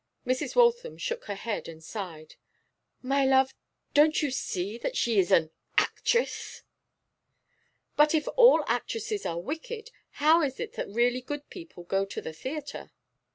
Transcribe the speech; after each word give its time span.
Mrs. 0.25 0.55
Waltham 0.55 0.97
shook 0.97 1.25
her 1.25 1.35
head 1.35 1.67
and 1.67 1.83
sighed. 1.83 2.33
'My 3.03 3.23
love, 3.23 3.53
don't 3.93 4.19
you 4.23 4.31
see 4.31 4.79
that 4.79 4.97
she 4.97 5.19
is 5.19 5.31
an 5.31 5.51
actress?' 5.77 6.63
'But 7.95 8.15
if 8.15 8.27
all 8.35 8.63
actresses 8.65 9.27
are 9.27 9.39
wicked, 9.39 9.91
how 10.13 10.41
is 10.41 10.59
it 10.59 10.73
that 10.73 10.89
really 10.89 11.21
good 11.21 11.47
people 11.51 11.83
go 11.83 12.03
to 12.05 12.19
the 12.19 12.33
theatre? 12.33 12.89